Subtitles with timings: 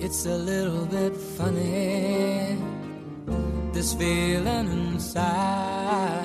[0.00, 2.56] It's a little bit funny,
[3.72, 6.24] this feeling inside.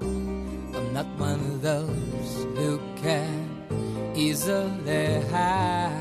[0.00, 3.46] I'm not one of those who can
[4.16, 5.92] easily hide.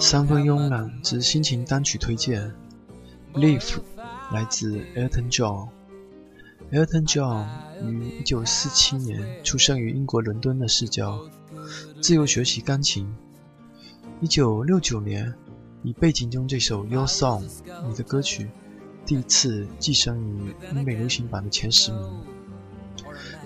[0.00, 2.52] 三分慵懒之心情单曲推荐，
[3.38, 3.60] 《Leaf》
[4.32, 5.68] 来自 Elton John。
[6.72, 7.46] Elton John
[7.82, 11.20] 于1947年出生于英国伦敦的市郊，
[12.00, 13.06] 自由学习钢琴。
[14.22, 15.34] 1969年，
[15.82, 17.42] 以背景中这首《Your Song》
[17.88, 18.48] 你的歌曲，
[19.04, 22.20] 第一次跻身于英美流行榜的前十名。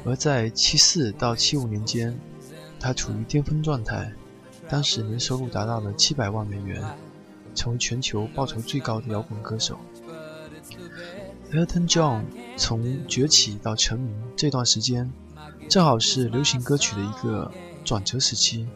[0.04, 2.20] 而在74到75年间，
[2.78, 4.12] 他处于巅峰状态，
[4.68, 6.84] 当时年收入达到了700万美元，
[7.54, 9.78] 成为全球报酬最高的摇滚歌手。
[11.52, 12.24] Elton John
[12.58, 15.10] 从崛起到成名这段时间，
[15.70, 17.50] 正好是流行歌曲的一个
[17.82, 18.68] 转折时期。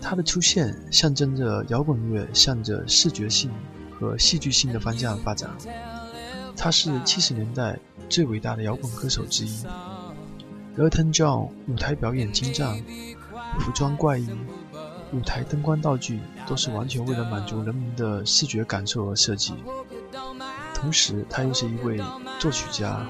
[0.00, 3.50] 他的出现象征着摇滚乐向着视觉性
[3.98, 5.50] 和戏剧性的方向发展。
[6.56, 9.64] 他是70年代最伟大的摇滚歌手之一。
[10.76, 12.82] Elton John 舞台表演精湛，
[13.60, 14.28] 服装怪异，
[15.12, 19.54] 舞台灯光道具都是完全为了满足人民的视觉感受而设计。
[20.74, 21.98] 同时，他又是一位
[22.38, 23.06] 作曲家，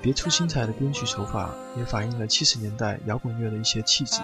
[0.00, 4.20] 别出心裁的编曲手法也反映了七十年代摇滚乐的一些气质。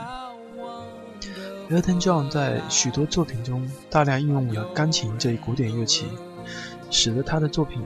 [1.71, 6.07] Elton John 在许多作品中大量应用了钢琴这一古典乐器，
[6.91, 7.83] 使得他的作品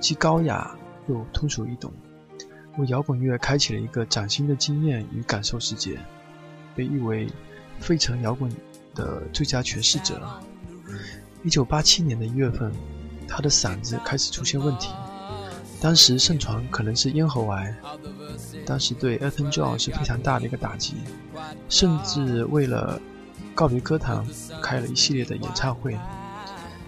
[0.00, 0.74] 既高雅
[1.08, 1.92] 又通俗易懂，
[2.78, 5.98] 为摇滚乐开启了一个崭新的经验与感受世界，
[6.74, 7.28] 被誉为
[7.78, 8.50] 费城摇滚
[8.94, 10.20] 的最佳诠释者。
[11.42, 12.72] 一九八七年的一月份。
[13.26, 14.90] 他的嗓子开始出现问题，
[15.84, 17.76] 当时盛传可能是咽喉癌，
[18.64, 20.94] 当时对 Elton John 是非常大的一个打击，
[21.68, 22.98] 甚至为了
[23.54, 24.24] 告别歌坛
[24.62, 25.94] 开了一系列的演唱会，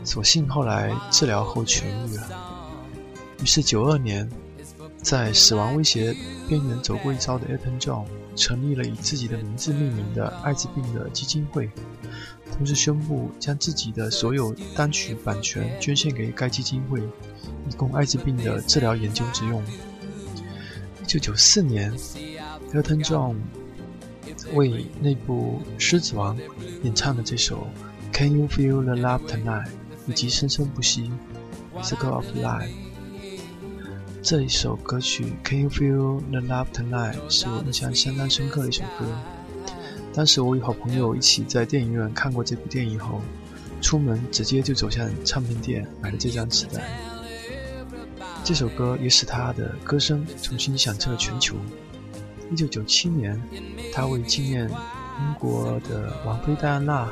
[0.03, 2.27] 所幸后来治疗后痊愈了。
[3.43, 4.27] 于是九二年，
[5.03, 6.17] 在死亡威胁
[6.49, 11.69] 边缘走过一遭的 Elton John 成立了以自己的名字命名的艾滋病的基金会。
[12.51, 17.03] 同时宣布将自己的所有单曲版权捐献给该基金会，
[17.69, 19.63] 以供艾滋病的治疗研究之用。
[21.03, 21.93] 一九九四年
[22.73, 23.37] ，Elton John
[24.55, 26.37] 为那部《狮子王》
[26.83, 27.67] 演唱的这首
[28.17, 29.67] 《Can You Feel the Love Tonight》
[30.07, 31.11] 以及《生生不息》
[31.85, 32.69] 《Circle of Life》
[34.23, 39.07] 这一首歌曲，《Can You Feel the Love Tonight》是我印象相当深刻的一首歌。
[40.13, 43.21] 当时我与好朋友一起在电影院看过这部电影后，
[43.81, 46.83] 出门直接就走向唱片店买了这张磁带。
[48.47, 51.57] 这首歌也使他的歌声重新响彻了全球。
[52.49, 53.43] 一九九七年，
[53.93, 57.09] 他为纪念英国的王妃戴安娜，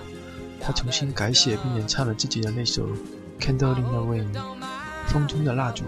[0.60, 2.86] 他重新改写并演唱了自己的那首
[3.40, 4.32] 《Candle in the Wind》
[5.08, 5.82] 风中的蜡烛。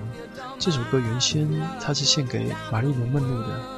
[0.58, 1.48] 这首歌原先
[1.80, 3.76] 他是献给玛丽莲梦露的。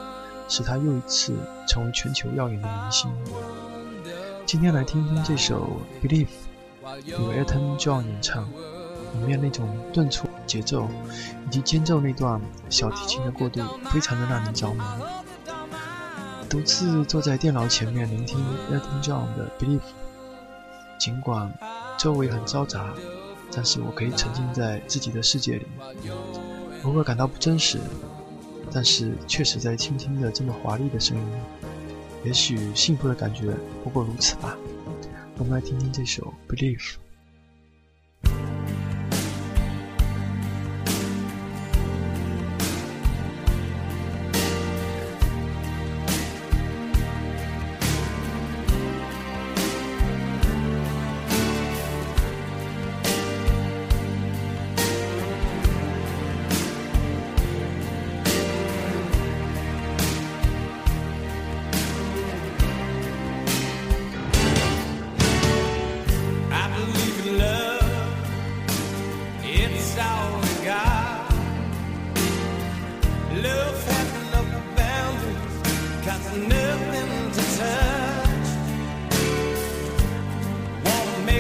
[0.50, 1.34] 使他又一次
[1.66, 3.10] 成为全球耀眼的明星。
[4.46, 6.28] 今天来听听这首《Believe》，
[7.04, 10.88] 由 Elton John 演唱，里面那种顿挫节奏
[11.46, 13.60] 以及间奏那段小提琴的过渡，
[13.90, 14.80] 非常的让人着迷。
[16.48, 18.38] 独自坐在电脑前面聆听
[18.72, 19.78] Elton John 的《Believe》，
[20.98, 21.52] 尽管
[21.98, 22.92] 周围很嘈杂，
[23.54, 25.66] 但是我可以沉浸在自己的世界里，
[26.84, 27.78] 偶尔感到不真实。
[28.72, 31.24] 但是，确实在倾听着这么华丽的声音，
[32.24, 34.56] 也许幸福的感觉不过如此吧。
[35.38, 36.78] 我们来听听这首《Believe》。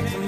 [0.00, 0.27] take